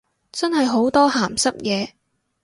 [0.31, 1.89] 真係好多鹹濕嘢